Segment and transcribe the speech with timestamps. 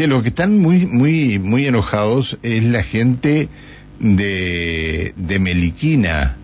[0.00, 3.50] Sí, lo que están muy, muy, muy enojados es la gente
[3.98, 6.38] de, de Meliquina.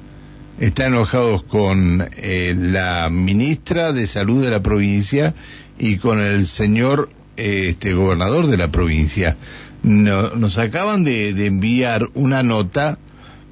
[0.60, 5.34] Están enojados con eh, la ministra de Salud de la provincia
[5.78, 7.08] y con el señor
[7.38, 9.38] este gobernador de la provincia.
[9.82, 12.98] nos acaban de, enviar una nota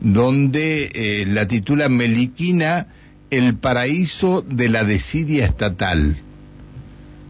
[0.03, 2.89] donde eh, la titula Meliquina,
[3.31, 6.24] el paraíso de la desidia estatal.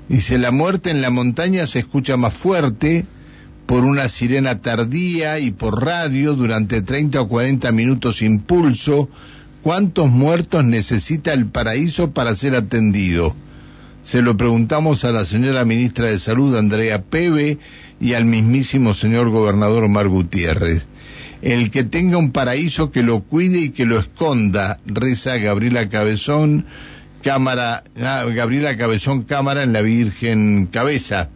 [0.08, 3.06] Dice, la muerte en la montaña se escucha más fuerte
[3.66, 9.08] por una sirena tardía y por radio durante 30 o 40 minutos impulso.
[9.62, 13.34] ¿Cuántos muertos necesita el paraíso para ser atendido?
[14.02, 17.58] Se lo preguntamos a la señora ministra de Salud, Andrea Peve,
[17.98, 20.86] y al mismísimo señor gobernador Omar Gutiérrez.
[21.40, 26.66] El que tenga un paraíso que lo cuide y que lo esconda, reza Gabriela Cabezón,
[27.24, 31.30] cámara, ah, Gabriela Cabezón Cámara en la Virgen Cabeza.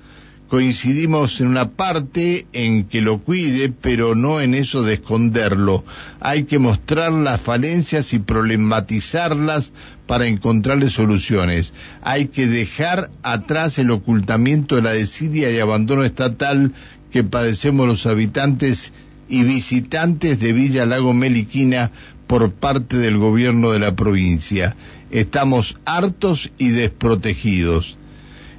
[0.48, 5.84] Coincidimos en una parte en que lo cuide, pero no en eso de esconderlo.
[6.20, 9.72] Hay que mostrar las falencias y problematizarlas
[10.06, 11.72] para encontrarle soluciones.
[12.02, 16.72] Hay que dejar atrás el ocultamiento de la desidia y abandono estatal
[17.10, 18.92] que padecemos los habitantes
[19.28, 21.90] y visitantes de Villa Lago Meliquina
[22.26, 24.76] por parte del gobierno de la provincia.
[25.10, 27.96] Estamos hartos y desprotegidos.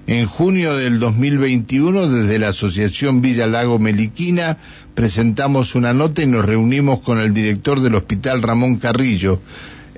[0.08, 4.58] En junio del 2021, desde la Asociación Villa Lago Meliquina,
[4.96, 9.40] presentamos una nota y nos reunimos con el director del Hospital Ramón Carrillo,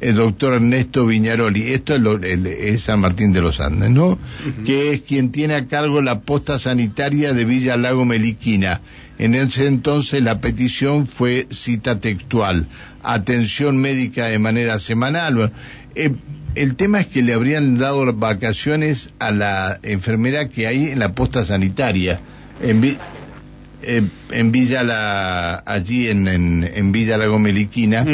[0.02, 1.72] el doctor Ernesto Viñaroli.
[1.72, 4.20] Esto es, San Martín de los Andes, ¿no?
[4.66, 8.82] Que es quien tiene a cargo la posta sanitaria de Villa Lago Meliquina.
[9.18, 12.68] En ese entonces la petición fue cita textual,
[13.04, 15.54] atención médica de manera semanal.
[15.95, 16.11] Eh,
[16.56, 21.14] el tema es que le habrían dado vacaciones a la enfermera que hay en la
[21.14, 22.20] posta sanitaria,
[22.61, 22.98] en,
[24.31, 28.06] en Villa la, allí en, en, Villa La Gomeliquina,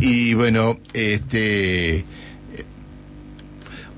[0.00, 2.04] y bueno, este...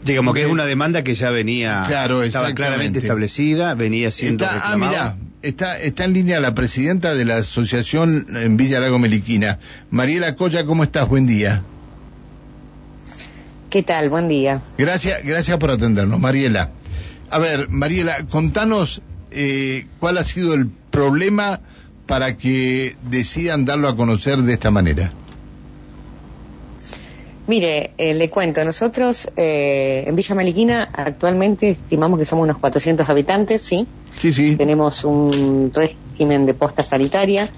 [0.04, 4.72] Digamos que es una demanda que ya venía, claro, estaba claramente establecida, venía siendo está,
[4.72, 9.58] Ah, mira, está, está en línea la presidenta de la asociación en Villa Lago Meliquina.
[9.90, 11.08] Mariela Coya, ¿cómo estás?
[11.08, 11.64] Buen día.
[13.76, 14.08] ¿Qué tal?
[14.08, 14.62] Buen día.
[14.78, 16.70] Gracias, gracias por atendernos, Mariela.
[17.28, 21.60] A ver, Mariela, contanos eh, cuál ha sido el problema
[22.06, 25.10] para que decidan darlo a conocer de esta manera.
[27.46, 33.06] Mire, eh, le cuento, nosotros eh, en Villa Maliquina actualmente estimamos que somos unos 400
[33.06, 33.86] habitantes, ¿sí?
[34.16, 34.56] Sí, sí.
[34.56, 37.50] Tenemos un régimen de posta sanitaria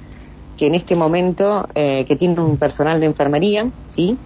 [0.56, 4.18] que en este momento, que tiene un personal de enfermería, ¿sí?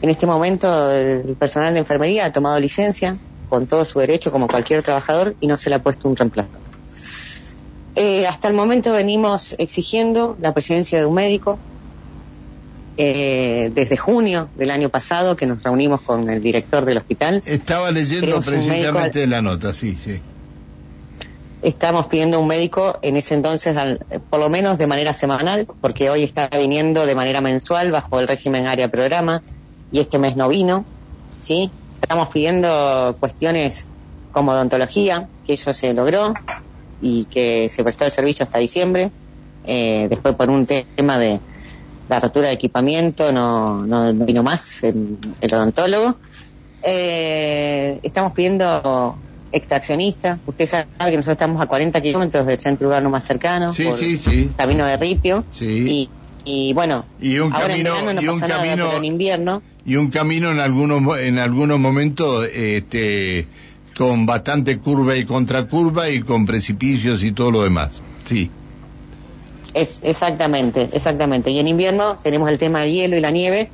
[0.00, 4.46] En este momento el personal de enfermería ha tomado licencia con todo su derecho como
[4.46, 6.50] cualquier trabajador y no se le ha puesto un reemplazo.
[7.96, 11.58] Eh, hasta el momento venimos exigiendo la presencia de un médico.
[13.00, 17.42] Eh, desde junio del año pasado que nos reunimos con el director del hospital.
[17.46, 20.20] Estaba leyendo precisamente la nota, sí, sí.
[21.62, 23.76] Estamos pidiendo un médico en ese entonces,
[24.30, 28.26] por lo menos de manera semanal, porque hoy está viniendo de manera mensual bajo el
[28.26, 29.44] régimen área programa
[29.90, 30.84] y este mes no vino,
[31.40, 31.70] ¿sí?
[32.00, 33.86] Estamos pidiendo cuestiones
[34.32, 36.34] como odontología, que eso se logró
[37.00, 39.10] y que se prestó el servicio hasta diciembre.
[39.64, 41.40] Eh, después por un tema de
[42.08, 45.18] la rotura de equipamiento no, no, vino más el,
[45.52, 46.16] odontólogo.
[46.82, 49.16] Eh, estamos pidiendo
[49.52, 50.38] extraccionista.
[50.46, 54.16] Usted sabe que nosotros estamos a 40 kilómetros del centro urbano más cercano, sí, sí,
[54.16, 54.50] sí.
[54.56, 55.44] camino de Ripio.
[55.50, 56.08] Sí.
[56.44, 61.18] Y, bueno, y un camino, y un camino, en invierno y un camino en algunos
[61.18, 63.48] en algunos momentos este
[63.96, 68.00] con bastante curva y contracurva y con precipicios y todo lo demás.
[68.24, 68.50] Sí.
[69.72, 71.50] Es exactamente, exactamente.
[71.50, 73.70] Y en invierno tenemos el tema del hielo y la nieve,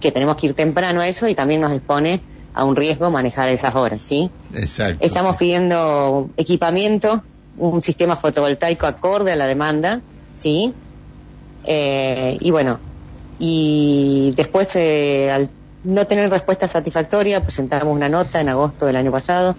[0.00, 2.20] que tenemos que ir temprano a eso y también nos expone
[2.54, 4.30] a un riesgo manejar esas horas, ¿sí?
[4.54, 5.04] Exacto.
[5.04, 7.22] Estamos pidiendo equipamiento,
[7.58, 10.00] un sistema fotovoltaico acorde a la demanda,
[10.34, 10.72] ¿sí?
[11.64, 12.78] Eh, y bueno,
[13.38, 15.48] y después, eh, al
[15.84, 19.54] no tener respuesta satisfactoria, presentamos una nota en agosto del año pasado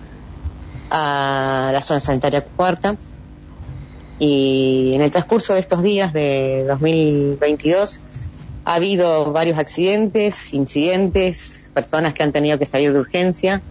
[0.89, 2.95] a la zona sanitaria cuarta.
[4.19, 8.01] Y en el transcurso de estos días de 2022
[8.65, 13.61] ha habido varios accidentes, incidentes, personas que han tenido que salir de urgencia.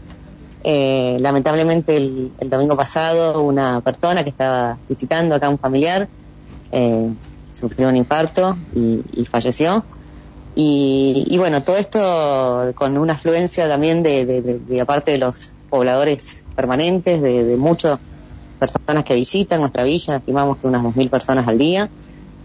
[0.64, 6.08] Eh, lamentablemente el, domingo pasado una persona que estaba visitando acá a un familiar
[6.72, 7.10] eh,
[7.50, 9.84] sufrió un infarto y falleció.
[10.60, 14.26] Y, bueno, todo esto con una afluencia también de,
[14.66, 18.00] de, aparte de los pobladores permanentes, de, mucho
[18.58, 21.88] personas que visitan nuestra villa, estimamos que unas 2.000 personas al día,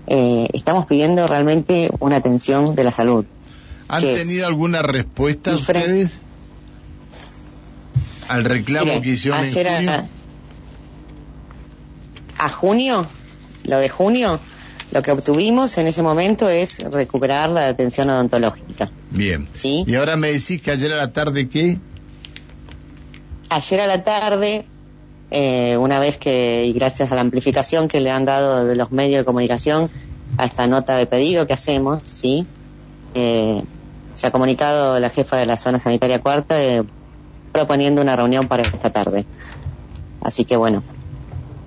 [0.05, 3.25] eh, estamos pidiendo realmente una atención de la salud.
[3.87, 6.19] ¿Han tenido alguna respuesta Y ustedes
[8.27, 9.91] al reclamo Mire, que hicieron en junio?
[12.37, 13.07] a, a junio,
[13.63, 14.39] lo de junio,
[14.93, 18.91] lo que obtuvimos en ese momento es recuperar la atención odontológica.
[19.09, 19.47] Bien.
[19.55, 19.83] ¿Sí?
[19.87, 21.79] Y ahora me decís que ayer a la tarde, ¿qué?
[23.49, 24.65] Ayer a la tarde,
[25.31, 28.91] eh, una vez que, y gracias a la amplificación que le han dado de los
[28.91, 29.89] medios de comunicación
[30.37, 32.45] a esta nota de pedido que hacemos, ¿sí?
[33.15, 33.63] Eh,
[34.13, 36.83] se ha comunicado la jefa de la zona sanitaria cuarta eh,
[37.51, 39.25] proponiendo una reunión para esta tarde.
[40.21, 40.83] Así que bueno,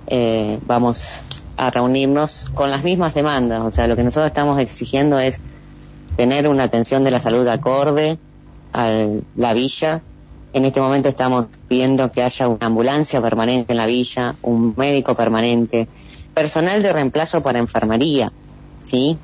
[0.07, 1.21] eh, vamos
[1.57, 3.61] a reunirnos con las mismas demandas.
[3.65, 5.41] O sea, lo que nosotros estamos exigiendo es
[6.15, 8.17] tener una atención de la salud acorde
[8.73, 10.01] a la villa.
[10.53, 15.15] En este momento estamos pidiendo que haya una ambulancia permanente en la villa, un médico
[15.15, 15.87] permanente,
[16.33, 18.31] personal de reemplazo para enfermería,
[18.79, 19.17] ¿sí?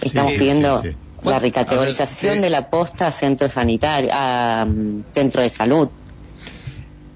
[0.00, 0.96] Estamos Sí, pidiendo sí, sí.
[1.28, 5.88] la recategorización ver, de la posta a centro sanitario, a mm, centro de salud.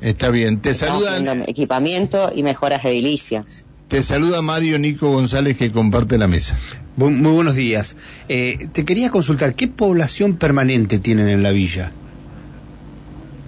[0.01, 0.61] Está bien.
[0.61, 3.65] Te Estamos saludan, equipamiento y mejoras edilicias.
[3.89, 6.57] Te saluda Mario Nico González que comparte la mesa.
[6.97, 7.97] Muy buenos días.
[8.29, 11.91] Eh, te quería consultar, ¿qué población permanente tienen en la villa?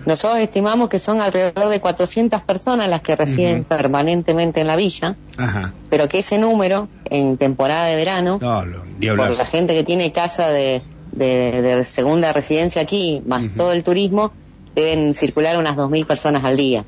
[0.07, 5.17] Nosotros estimamos que son alrededor de 400 personas las que residen permanentemente en la villa,
[5.37, 5.75] Ajá.
[5.91, 8.85] pero que ese número, en temporada de verano, No, lo-
[9.17, 10.83] por la gente que tiene casa de,
[11.13, 14.33] de- de segunda residencia aquí, más todo el turismo,
[14.75, 16.85] deben circular unas 2.000 personas al día.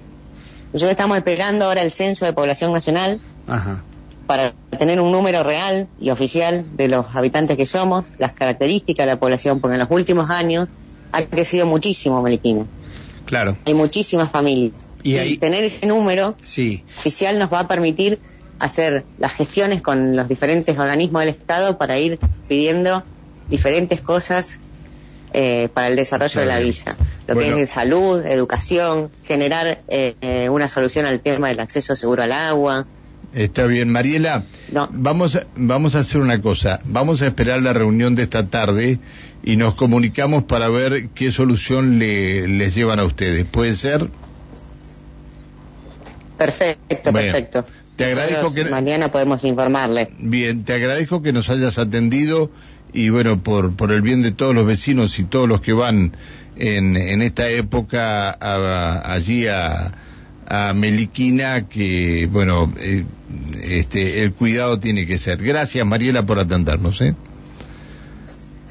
[0.73, 3.21] Nosotros estamos esperando ahora el censo de población nacional
[3.51, 3.83] Ajá.
[4.27, 9.13] para tener un número real y oficial de los habitantes que somos, las características de
[9.13, 10.69] la población, porque en los últimos años
[11.11, 12.65] ha crecido muchísimo Meliquina.
[13.25, 13.57] Claro.
[13.67, 14.89] Hay muchísimas familias.
[15.03, 16.85] Y ahí- tener ese número Sí.
[16.97, 18.21] oficial nos va a permitir
[18.61, 22.19] hacer las gestiones con los diferentes organismos del Estado para ir
[22.49, 23.03] pidiendo
[23.49, 24.61] diferentes cosas
[25.33, 26.97] eh, para el desarrollo de la villa.
[27.29, 27.55] Lo Bueno.
[27.57, 32.33] que es salud, educación, generar eh, eh, una solución al tema del acceso seguro al
[32.33, 32.87] agua.
[33.33, 34.45] Está bien, Mariela.
[34.73, 34.89] No.
[34.93, 36.81] Vamos, a- vamos a hacer una cosa.
[36.85, 38.99] Vamos a esperar la reunión de esta tarde
[39.45, 43.45] y nos comunicamos para ver qué solución le, les llevan a ustedes.
[43.47, 44.09] ¿Puede ser?
[46.39, 47.65] Perfecto, Bueno, perfecto.
[47.97, 50.09] te agradezco Nosotros que- Mañana podemos informarle.
[50.19, 52.51] Bien, te agradezco que nos hayas atendido
[52.93, 56.17] y bueno, por, por el bien de todos los vecinos y todos los que van
[56.57, 59.93] en, en esta época a- allí a,
[60.51, 63.05] a Meliquina, que bueno, eh,
[63.63, 65.41] este, el cuidado tiene que ser.
[65.43, 67.01] Gracias Mariela por atendernos.
[67.01, 67.15] ¿eh?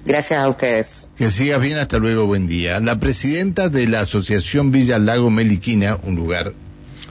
[0.05, 1.09] Gracias a ustedes.
[1.17, 2.79] Que sigas bien, hasta luego, buen día.
[2.81, 6.53] La presidenta de la Asociación Villa Lago Meliquina, un lugar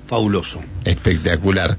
[0.07, 0.61] Fabuloso.
[0.85, 1.79] espectacular.